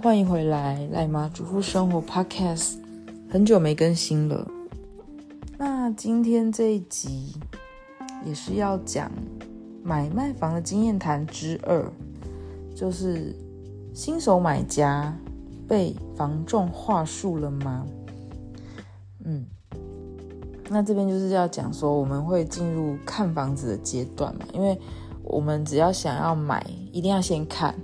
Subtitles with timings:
[0.00, 2.76] 欢迎回来，赖妈主妇生活 Podcast，
[3.28, 4.48] 很久没更新了。
[5.56, 7.34] 那今天这一集
[8.24, 9.10] 也是要讲
[9.82, 11.84] 买卖房的经验谈之二，
[12.76, 13.34] 就是
[13.92, 15.12] 新手买家
[15.66, 17.84] 被房仲话术了吗？
[19.24, 19.44] 嗯，
[20.68, 24.78] 那这边就是要讲说，我们会进入看房子的阶段嘛，因为
[25.24, 27.74] 我们只要想要买，一定要先看。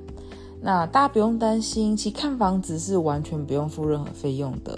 [0.67, 4.75] 那大家不用担心，其实看房子是完全不用付任何费用的，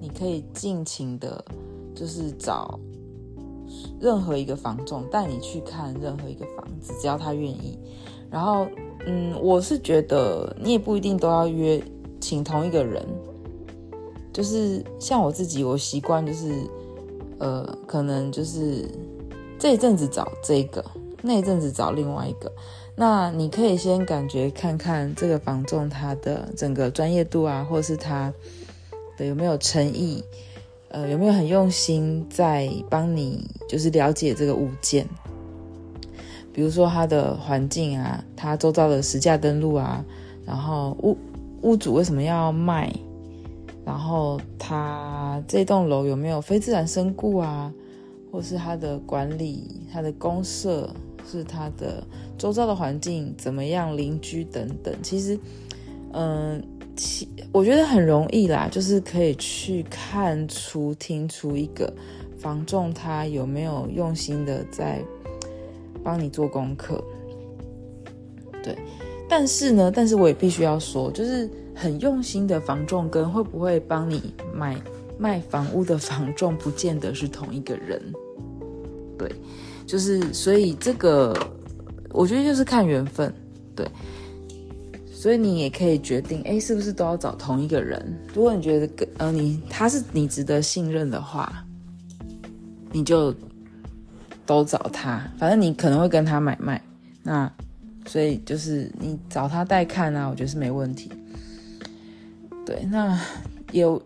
[0.00, 1.44] 你可以尽情的，
[1.96, 2.78] 就是找
[4.00, 7.76] 任何一个房仲带你去看任何一个房子，只要他愿意。
[8.30, 8.68] 然后，
[9.04, 11.82] 嗯，我是觉得你也不一定都要约
[12.20, 13.04] 请同一个人，
[14.32, 16.54] 就是像我自己，我习惯就是，
[17.38, 18.88] 呃，可能就是
[19.58, 20.84] 这一阵子找这个，
[21.20, 22.52] 那一阵子找另外一个。
[22.98, 28.32] 那你可以先感觉看看这个房仲他的整个专业度啊，或是他
[29.18, 30.24] 的有没有诚意，
[30.88, 35.06] 呃，有没有很用心在帮你就是了解这个物件。
[36.54, 40.02] 比如说他的环境啊，他周遭的实价登录啊，
[40.46, 41.14] 然后屋
[41.60, 42.90] 屋主为什么要卖，
[43.84, 47.70] 然后他这栋楼有没有非自然身故啊，
[48.32, 50.88] 或是他的管理、他的公社。
[51.30, 52.02] 是他的
[52.38, 55.38] 周遭的环境怎么样，邻居等等，其实，
[56.12, 56.62] 嗯，
[56.94, 61.92] 其我觉得很容易啦，就是可以去看出、听出一个
[62.38, 65.02] 房仲他有没有用心的在
[66.04, 67.02] 帮你做功课。
[68.62, 68.76] 对，
[69.28, 74.80] 但是呢，但是我也必须要说，就是很用心的房仲跟会不会帮你买
[75.18, 78.00] 卖房屋的房仲，不见得是同一个人。
[79.18, 79.30] 对。
[79.86, 81.34] 就是，所以这个
[82.10, 83.32] 我觉得就是看缘分，
[83.74, 83.86] 对。
[85.12, 88.16] 所以你也可以决定，哎，是不是都要找同一个人？
[88.32, 91.64] 如果你觉得，呃，你他是你值得信任的话，
[92.92, 93.34] 你就
[94.44, 95.28] 都找他。
[95.36, 96.80] 反正你可能会跟他买卖，
[97.24, 97.50] 那
[98.06, 101.10] 所以就是你找他代看啊，我觉得是没问题。
[102.64, 103.18] 对，那
[103.72, 104.00] 有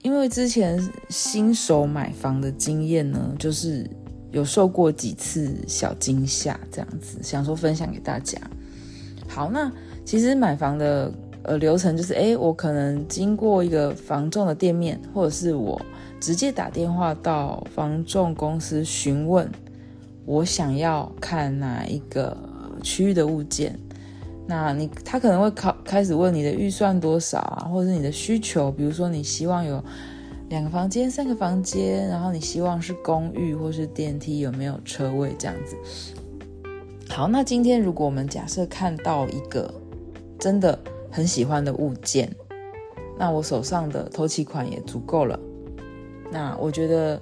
[0.00, 0.80] 因为之前
[1.10, 3.90] 新手买房的经验呢，就是。
[4.30, 8.38] 有受过几次小惊吓，这样子想说分享给大家。
[9.26, 9.72] 好，那
[10.04, 11.12] 其实买房的
[11.42, 15.80] 呃流程就是，诶，我可能经过一个房仲的店面，或者是我
[16.20, 19.50] 直接打电话到房仲公司询问，
[20.26, 22.36] 我想要看哪一个
[22.82, 23.78] 区域的物件。
[24.46, 29.82] 那你他可能会考开始问你的预算多少啊，或者是你的需求，比如说你希望有。
[30.48, 35.76] 两个房间、三个房间，然后你希望是公寓或是电梯，有没有车位这样子？
[37.06, 39.72] 好，那今天如果我们假设看到一个
[40.38, 40.78] 真的
[41.10, 42.34] 很喜欢的物件，
[43.18, 45.38] 那我手上的头期款也足够了，
[46.32, 47.20] 那我觉得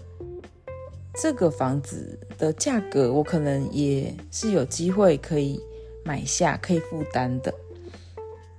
[1.20, 5.60] 这个房子的价格我可能也是有机会可以
[6.04, 7.52] 买下，可以负担的。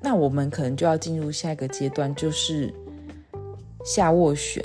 [0.02, 2.74] 那我们可能就要进入下一个阶段，就是。
[3.88, 4.62] 下斡旋，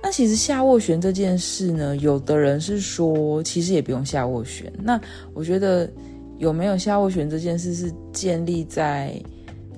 [0.00, 4.72] 那其实下斡旋这件事呢，有的人是说，其实也不用下斡旋。
[4.80, 4.98] 那
[5.34, 5.90] 我觉得
[6.38, 9.20] 有没有下斡旋这件事，是建立在，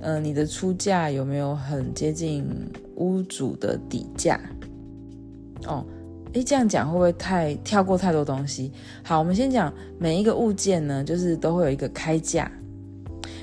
[0.02, 2.46] 呃，你的出价有没有很接近
[2.96, 4.38] 屋主的底价？
[5.66, 5.84] 哦，
[6.34, 8.70] 诶，这样讲会不会太跳过太多东西？
[9.02, 12.52] 好，我们先讲每一个物件呢，就是都会有一个开价。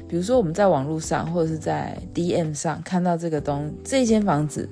[0.08, 4.70] 比如说我们在网络上或者是在 DM 上看到这个东这间房子。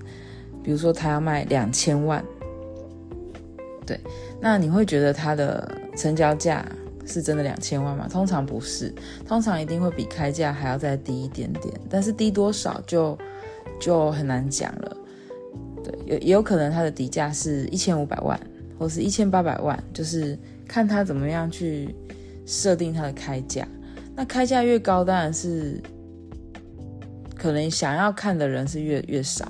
[0.67, 2.22] 比如说他要卖两千万，
[3.85, 3.97] 对，
[4.41, 6.66] 那你会觉得他的成交价
[7.05, 8.05] 是真的两千万吗？
[8.11, 8.94] 通常不是，
[9.25, 13.17] 通常一定会比开价还要再低一点点，但是低多少就
[13.79, 14.97] 就很难讲了。
[15.81, 18.38] 对，也也有可能他的底价是一千五百万，
[18.78, 21.95] 或是一千八百万，就是看他怎么样去
[22.46, 23.66] 设定他的开价。
[24.17, 25.81] 那开价越高，当然是
[27.37, 29.49] 可能想要看的人是越越少。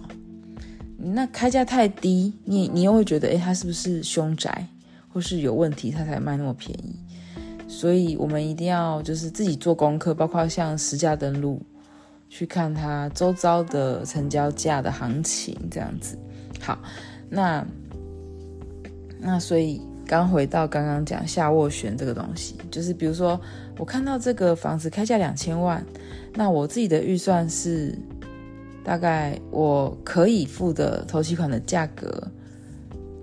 [1.00, 4.68] 那开价太低，你你又会觉得，诶，他是不是凶宅，
[5.08, 6.96] 或是有问题，他才卖那么便宜？
[7.68, 11.62] 所以我们一定要就是自己做功课，包括像实价登录，
[12.30, 16.18] 去看他周遭的成交价的行情，这样子。
[16.60, 16.80] 好，
[17.30, 17.64] 那
[19.20, 23.40] 那所以刚回到刚刚讲下斡旋这个东西，就是比如说
[23.78, 25.86] 我看到这个房子开价两千万，
[26.34, 27.96] 那我自己的预算是。
[28.88, 32.26] 大概我可以付的头期款的价格，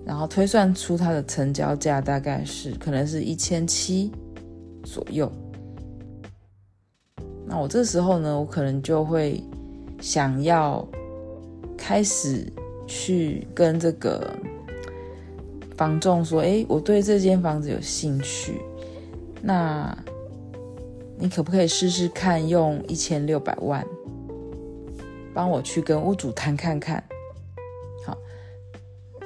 [0.04, 4.12] 然后推算出它的成交价大概是可能是一千七
[4.82, 5.32] 左右。
[7.46, 9.42] 那我这时候呢，我可能就会
[10.02, 10.86] 想要
[11.78, 12.46] 开始
[12.86, 14.36] 去跟这个
[15.78, 18.60] 房仲说：“诶，我对这间房子有兴趣，
[19.40, 19.96] 那
[21.18, 23.82] 你可不可以试试看用一千六百万
[25.34, 27.02] 帮我去跟屋主谈看看？”
[28.06, 28.16] 好，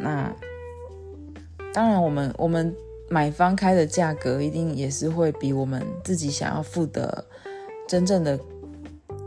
[0.01, 0.35] 那
[1.73, 2.75] 当然，我们我们
[3.09, 7.25] 买方开的价格一定也是会比我们自己想要付的
[7.87, 8.39] 真正的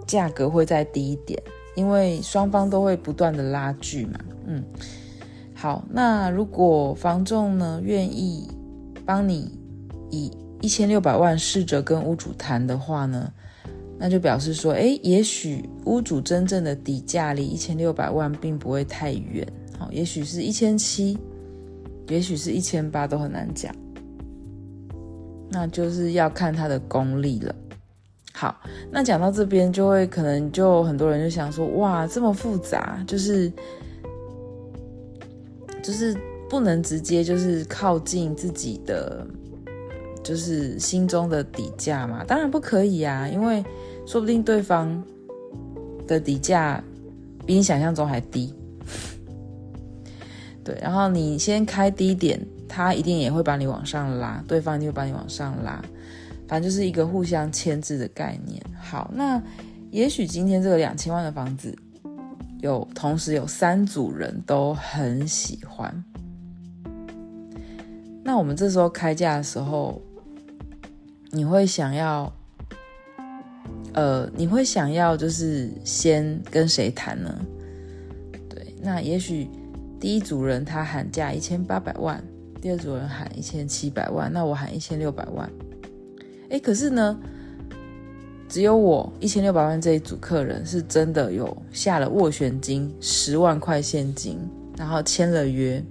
[0.05, 1.41] 价格会再低一点，
[1.75, 4.19] 因为双方都会不断的拉锯嘛。
[4.45, 4.63] 嗯，
[5.55, 8.49] 好，那如果房仲呢愿意
[9.05, 9.57] 帮你
[10.09, 10.31] 以
[10.61, 13.31] 一千六百万试着跟屋主谈的话呢，
[14.03, 21.15] 那就表示说，诶，也许屋主真正的底价离一千六百万并不会太远，好，也许是一千七，
[22.07, 23.71] 也许是一千八，都很难讲，
[25.51, 27.53] 那就是要看他的功力了。
[28.33, 28.59] 好，
[28.89, 33.53] 那讲到这边，就会可能就很多人就想说，哇，这么复杂，就是
[35.83, 36.17] 就是
[36.49, 39.27] 不能直接就是靠近自己的，
[40.23, 42.23] 就是心中的底价嘛？
[42.23, 43.63] 当然不可以啊，因为
[44.05, 45.03] 说不定对方
[46.07, 46.83] 的底价
[47.45, 48.53] 比你想象中还低。
[50.63, 55.81] 对，然后你先开低点，他一定也会把你往上拉，对方一定会把你往上拉。
[56.47, 58.61] 反正就是一个互相牵制的概念。
[58.79, 59.41] 好，那
[59.89, 61.73] 也许今天这个两千万的房子，
[62.59, 66.03] 有同时有三组人都很喜欢。
[68.23, 70.01] 那我们这时候开价的时候，
[71.31, 72.31] 你会想要，
[73.93, 77.45] 呃，你会想要就是先跟谁谈呢？
[78.49, 79.49] 对，那也许
[79.99, 82.23] 第一组人他喊价一千八百万，
[82.61, 85.49] 第二组人喊一千七百万，那我喊一千六百万。
[86.49, 87.19] 哎，可是呢，
[88.47, 94.37] 只有我一千六百万这一组客人是真的有下了斡旋金十万块现金，
[94.77, 95.83] 然后签了约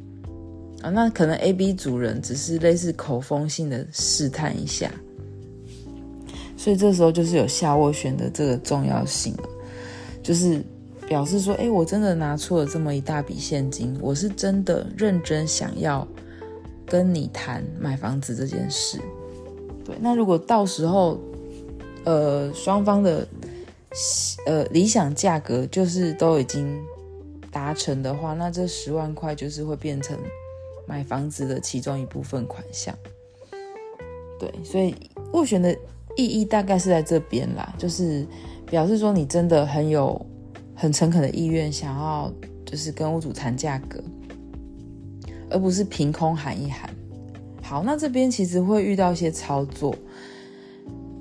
[0.82, 0.90] 啊。
[0.90, 4.90] 那可能 A、B 组人只是类似口风性的试探一下，
[6.60, 9.48] 所以这时候就是有下斡旋的这个重要性了，
[10.22, 10.62] 就是
[11.08, 16.06] 表示说，哎，我真的拿出了这么一大笔现金，我是真的认真想要
[16.84, 19.00] 跟你谈买房子这件事。
[19.86, 21.18] 对，那如果到时候，
[22.04, 23.26] 呃，双方的
[24.44, 26.78] 呃理想价格就是都已经
[27.50, 30.14] 达成的话，那这十万块就是会变成
[30.86, 32.94] 买房子的其中一部分款项。
[34.38, 34.94] 对，所以
[35.32, 35.74] 斡旋的
[36.16, 38.26] 意义大概是在这边啦，就是
[38.66, 40.20] 表示说你真的很有
[40.74, 42.32] 很诚恳的意愿，想要
[42.66, 44.02] 就是跟屋主谈价格，
[45.50, 46.90] 而不是凭空喊一喊。
[47.62, 49.94] 好，那这边其实会遇到一些操作，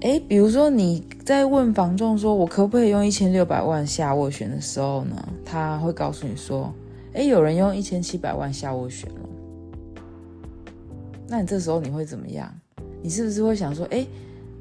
[0.01, 6.73] 诶，比如说你在问房仲说，我可不可以用一千六百万下斡旋的时候呢，他会告诉你说，
[7.13, 9.29] 诶，有人用一千七百万下斡旋了，
[11.27, 12.51] 那你这时候你会怎么样？
[13.01, 14.07] 你是不是会想说，诶，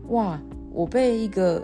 [0.08, 0.40] 哇，
[0.72, 1.62] 我被一个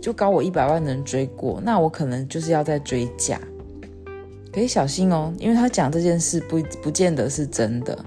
[0.00, 3.40] 就高我一百万的人追过，那我可能就是要再追价，
[4.52, 7.98] 可以小心哦，因为他讲这件事不不见得是真的。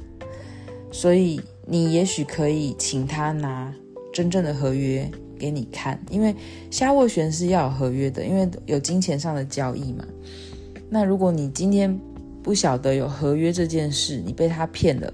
[0.91, 3.73] 所以你也许可以请他拿
[4.13, 6.35] 真正的合约给你看，因为
[6.69, 10.06] 下斡旋是要有合约的，因为有金钱上的交易嘛。
[10.89, 11.99] 那如果你今天
[12.44, 15.11] 不晓得有合约这件事，你被他骗了，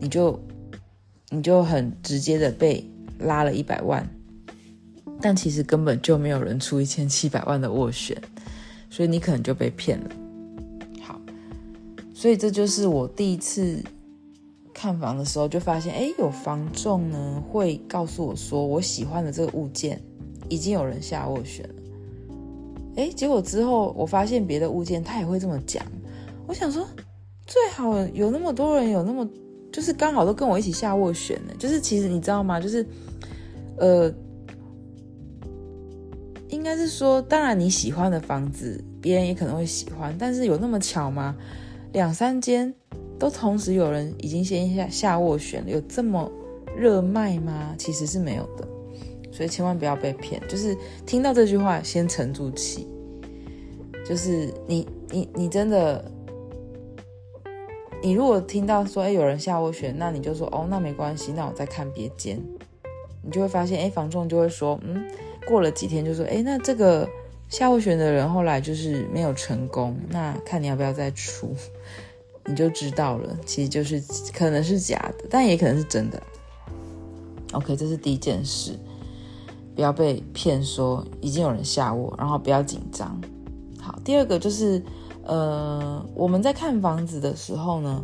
[0.00, 0.40] 你就
[1.28, 2.88] 你就很直接的被
[3.18, 4.08] 拉了一百万，
[5.20, 8.16] 但其实根本就没有人出一千七百万的斡旋，
[8.90, 10.10] 所以你可能就被骗了。
[11.02, 11.20] 好，
[12.14, 13.82] 所以这就是我第一次。
[14.80, 20.00] 看房的时候就发现，哎，有房仲呢会告诉我说，我喜欢的这个物件
[20.48, 21.74] 已经有人下斡旋了。
[22.94, 25.84] 哎，结果之后我发现别的物件他也会这么讲。
[26.46, 26.86] 我想说，
[27.44, 29.28] 最好有那么多人有那么，
[29.78, 31.52] 就是刚好都跟我一起下斡旋呢。
[31.56, 32.58] 就是其实你知道吗？
[32.58, 32.84] 就是，
[33.76, 34.12] 呃，
[36.48, 41.36] 应该是说，当然你喜欢的房子，别人也可能会喜欢，但是有那么巧吗？
[41.92, 42.74] 两三间。
[43.20, 46.30] 都同时有人已经先下下斡旋了，有这么
[46.76, 47.74] 热卖吗？
[47.76, 48.64] 其实是没有的，
[49.32, 50.40] 所以千万不要被骗。
[50.48, 52.86] 就是听到这句话，先沉住气。
[54.06, 56.08] 就是你你你真的，
[58.02, 62.40] 你如果听到说哎有人下斡旋，那你就说哦那没关系，那我再看别间。
[63.22, 65.04] 你就会发现哎房仲就会说嗯，
[65.46, 67.08] 过了几天就说哎那这个
[67.48, 71.54] 下斡旋的人后来就是没有成功，那看你要不要再出。
[72.50, 74.02] 你就知道了，其实就是
[74.32, 76.22] 可能是假的，但也可能是真的。
[77.52, 78.72] OK，这是第一件事。
[79.74, 83.20] 不要被骗说已经有人下卧，然后不要紧张。
[83.78, 84.82] 好，第二个就是，
[85.28, 88.02] 呃，我们在看房子的时候呢，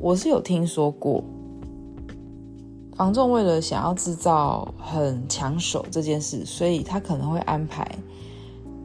[0.00, 1.22] 我是有听说过，
[2.96, 7.86] 房仲为了想要制造很抢手这件事，所以他可能会安排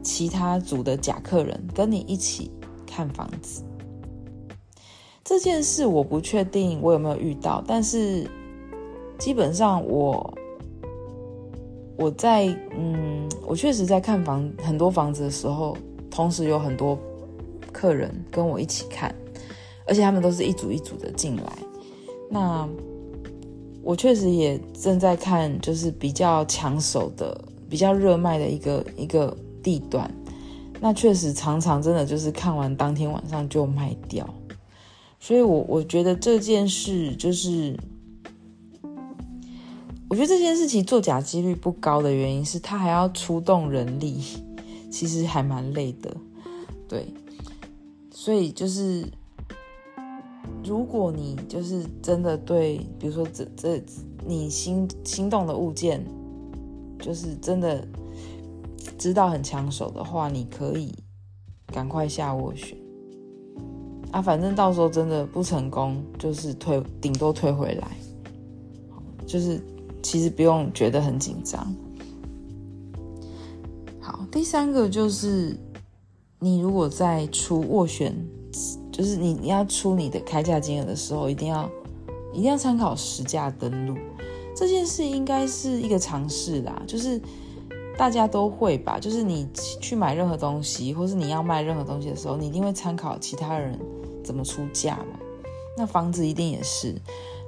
[0.02, 2.50] 其他组的假客人跟你一起
[2.86, 3.64] 看房子。
[5.24, 8.30] 这件事我不确定我有没有遇到，但是
[9.18, 10.32] 基本上我。
[11.96, 15.76] 我在嗯，我确实在看房很多房子的时候，
[16.10, 16.98] 同时有很多
[17.80, 19.14] 客人跟我一起看，
[19.86, 21.58] 而且他们都是一组一组的进来。
[22.28, 22.68] 那
[23.82, 30.12] 我确实也正在看，就是比较抢手的、比较热卖的一个一个地段。
[30.78, 34.28] 那确实常常真的就是看完当天晚上就卖掉，
[35.18, 37.74] 所以我我觉得这件事就是。
[40.10, 44.20] 我觉得这件事情作假几率不高的原因是，他还要出动人力，
[44.90, 46.12] 其实还蛮累的，
[46.88, 47.06] 对。
[48.20, 49.02] 所以就是，
[50.62, 53.82] 如果你就是真的对，比如说这这
[54.26, 56.04] 你心心动的物件，
[56.98, 57.82] 就是真的
[58.98, 60.94] 知道很抢手的话，你可以
[61.68, 62.76] 赶快下斡旋
[64.12, 67.88] 啊，反正到时候真的不成功，就是退，顶多退回来，
[69.26, 69.58] 就是。
[70.02, 71.74] 其实不用觉得很紧张。
[74.00, 75.54] 好，第三个就是，
[76.42, 78.14] 你如果在出斡旋，
[78.90, 81.70] 就是你你要出你的开价金额的时候，一定要
[82.32, 83.94] 一定要参考实价登录。
[84.56, 87.20] 这件事应该是一个常识啦，就是
[87.98, 88.98] 大家都会吧。
[88.98, 89.46] 就是你
[89.80, 93.78] 去买任何东西，或是你要卖任何东西的时候，你一定会参考其他人
[94.24, 95.20] 怎么出价嘛。
[95.76, 96.94] 那房子一定也是。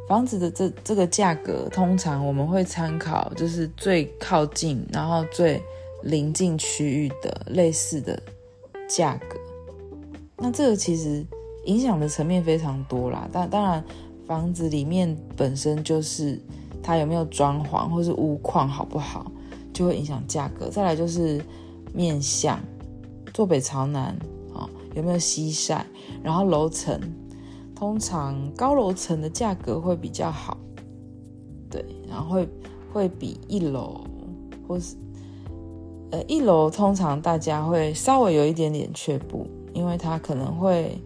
[0.07, 5.63] 房子的这这个价格，通常我们会参考就是最靠近，然后最
[6.03, 8.21] 临近区域的类似的
[8.95, 9.39] 价格。
[10.37, 11.25] 那这个其实
[11.67, 13.29] 影响的层面非常多啦。
[13.33, 13.85] 但当然，
[14.27, 16.41] 房子里面本身就是
[16.83, 19.31] 它有没有装潢，或是屋况好不好，
[19.73, 20.69] 就会影响价格。
[20.69, 21.45] 再来就是
[21.95, 22.61] 面向，
[23.33, 24.17] 坐北朝南
[24.55, 25.87] 啊，有没有西晒，
[26.23, 27.01] 然后楼层。
[27.75, 30.57] 通常高楼层的价格会比较好，
[31.69, 32.49] 对，然后会
[32.93, 34.05] 会比一楼
[34.69, 34.95] 或是
[36.12, 40.97] 呃一楼通常大家会稍微有一点点却步，因为它可能会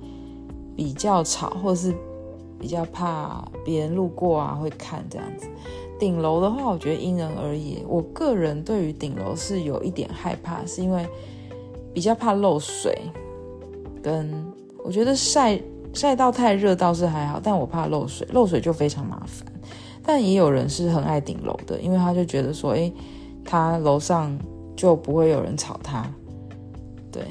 [0.77, 1.95] 比较吵，或是
[2.61, 5.49] 比较怕别人路过啊会看这样子。
[5.99, 7.83] 顶楼的话，我觉得因人而异。
[7.89, 11.09] 我个人对于顶楼是有一点害怕，是因为
[11.95, 13.01] 比较怕漏水，
[14.03, 14.31] 跟
[14.85, 15.59] 我觉得晒。
[15.95, 19.51] 晒到太热倒是还好，但我怕漏水，漏水就非常麻烦。
[20.03, 22.93] 但也有人是很爱顶楼的，因为他就觉得说，诶，
[23.43, 24.39] 他楼上
[24.77, 26.09] 就不会有人吵他。
[27.11, 27.25] 对，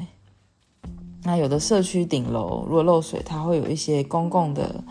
[1.24, 4.84] 那有的社区顶楼如果漏水，它会有一些公共的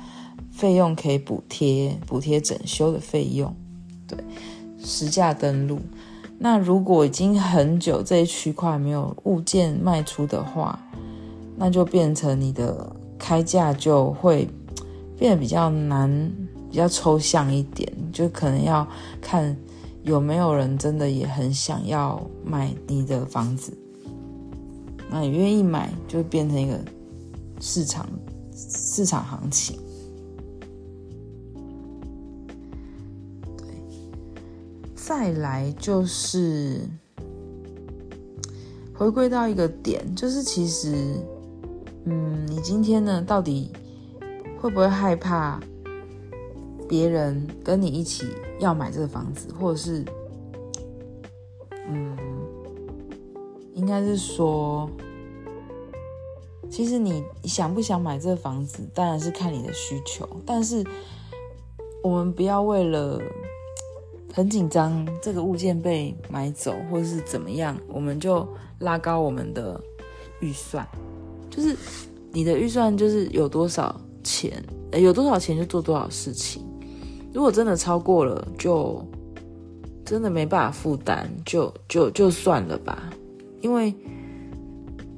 [0.51, 3.55] 费用可以补贴，补贴整修的费用。
[4.07, 4.19] 对，
[4.79, 5.81] 实价登录。
[6.39, 10.79] 那如果已经很久这一区块没有物件卖出的话，
[11.57, 12.95] 那就变成你的。
[13.17, 14.47] 开价就会
[15.17, 16.31] 变得比较难，
[16.69, 18.87] 比较抽象一点，就可能要
[19.19, 19.57] 看
[20.05, 23.77] 有没有人真的也很想要买你的房子，
[25.11, 26.79] 那你愿意买，就变成一个
[27.61, 28.09] 市场
[28.55, 29.79] 市场行情。
[34.95, 36.81] 再来就是
[38.95, 40.95] 回归到一个点，就是其实。
[42.07, 43.71] 嗯，你今天呢，到底
[44.61, 45.59] 会不会害怕
[46.89, 48.27] 别人跟你一起
[48.61, 50.05] 要买这个房子，或者是，
[51.89, 52.17] 嗯，
[53.75, 54.89] 应该是说，
[56.71, 60.85] 其实你想不想买这个房子，当然是看你的需求，但是
[62.03, 63.21] 我们不要为了
[64.33, 68.47] 很紧张这个物件被买走，或者是怎么样，我们就
[68.81, 69.81] 拉高我们的
[70.41, 70.87] 预算。
[71.49, 71.77] 就是
[72.33, 74.63] 你的预算就是有多少钱，
[74.93, 76.63] 有多少钱就做多少事情。
[77.35, 79.05] 如果真的超过了，就
[80.05, 83.13] 真的没办法负担，就就就算了吧。
[83.61, 83.93] 因为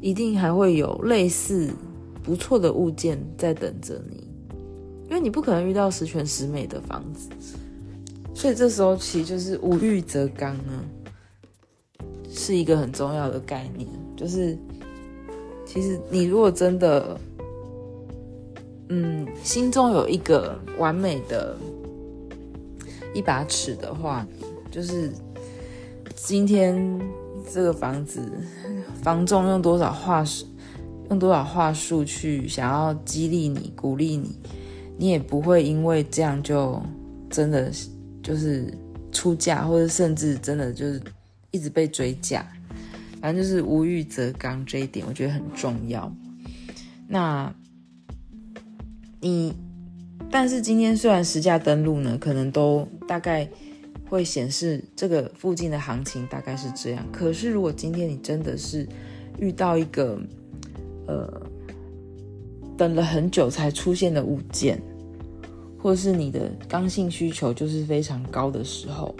[0.00, 1.70] 一定还会有类似
[2.22, 4.28] 不错的物件在等着你，
[5.08, 7.28] 因为你不可能遇到十全十美的房子，
[8.34, 10.82] 所以这时候其实就是无欲则刚呢，
[12.30, 14.58] 是一个很重要的概念，就是。
[15.68, 17.18] 其实，你如果真的，
[18.88, 21.56] 嗯，心中有一个完美的
[23.16, 24.26] 一把尺的话，
[24.70, 25.10] 就是
[26.14, 27.00] 今天
[27.50, 28.20] 这个房子
[29.02, 30.46] 房仲用多少话术，
[31.08, 34.36] 用多少话术去想要激励你、鼓励你，
[34.98, 36.82] 你也不会因为这样就
[37.30, 37.72] 真的
[38.22, 38.72] 就是
[39.10, 41.00] 出价，或者甚至真的就是
[41.50, 42.46] 一直被追价。
[43.20, 46.12] 反正就是无欲则刚这一点，我觉得很重要。
[47.08, 47.52] 那
[49.20, 49.54] 你，
[50.30, 53.48] 但是今天虽然实价登录呢，可能都大概。
[54.08, 57.04] 会显示这个附近的行情大概是这样。
[57.10, 58.86] 可是如果今天你真的是
[59.36, 60.16] 遇到一个
[61.08, 61.42] 呃
[62.76, 64.80] 等了很久才出现的物件，
[65.76, 69.12] 或是你的刚性需求就是非常高的时候，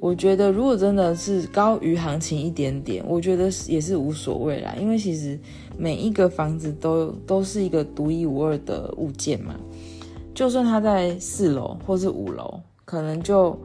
[0.00, 4.74] 我觉得如果真的是高于行情一点点，我觉得也是无所谓啦。
[4.80, 5.38] 因为其实
[5.78, 9.54] 每一个房子都都是一个独一无二的物件嘛，
[10.34, 13.58] 就算它在四楼或是五楼，可能就。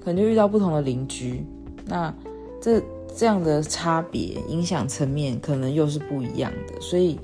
[0.00, 1.44] 可能就遇到不同的邻居，
[1.84, 2.14] 那
[2.62, 2.80] 这
[3.14, 7.18] 这样的差别影响层面可能又是不一样的，所以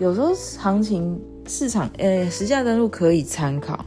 [0.00, 3.84] 有时候行情市场，诶，实价登录可以参考，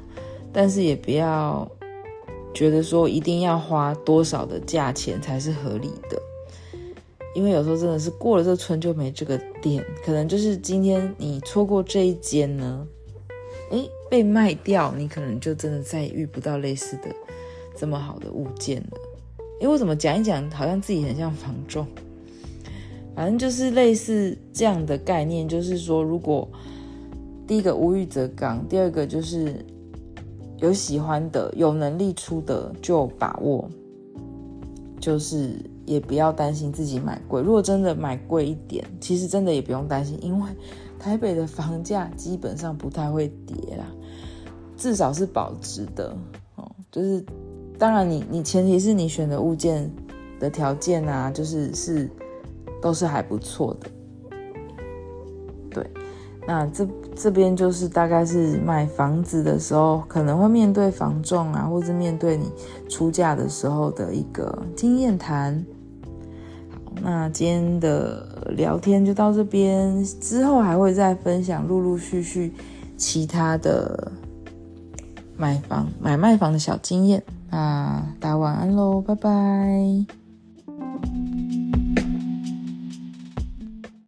[0.54, 1.70] 但是也不要
[2.54, 6.22] 觉得说一定要花多少的价钱才是合理的，
[7.36, 12.88] 因为有时候真的是过了这村就没这个店，可能就是今天你错过这一间呢，
[13.72, 17.04] 诶，被卖掉，你可能就真的再也遇不到类似的。
[17.78, 18.98] 这么好的物件了，
[19.62, 21.88] 因为我怎么讲一讲，好像自己很像房仲，
[23.16, 26.46] 反正就是类似这样的概念，就是说，如果
[27.48, 29.66] 第一个无欲则刚，第二个就是
[30.58, 33.70] 有喜欢的、有能力出的就把握，
[35.00, 37.42] 就是也不要担心自己买贵。
[37.42, 40.50] 如果真的买贵一点，其实真的也不用担心，因为
[41.00, 43.86] 台北的房价基本上不太会跌啦，
[44.78, 46.16] 至少是保值的
[46.56, 47.24] 哦，就是。
[47.80, 49.90] 当然你，你前提是你选的物件
[50.38, 52.12] 的条件啊，就是是
[52.82, 53.90] 都是还不错的。
[55.72, 55.90] 对，
[56.46, 56.86] 那这
[57.16, 62.52] 这边就是大概是买房子的时候可能会面对房仲啊，或是面对你
[62.90, 65.66] 出价的时候的一个经验谈。
[67.02, 72.54] 那今天的聊天就到这边，之后还会再分享陆陆续续
[72.98, 74.12] 其他的
[75.38, 77.24] 买房买卖房的小经验。
[77.50, 80.19] 那大家晚安喽，拜拜。